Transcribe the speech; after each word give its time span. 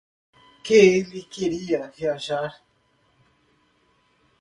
Que 0.65 0.73
ele 0.97 1.21
queria 1.35 1.91
viajar. 1.99 2.51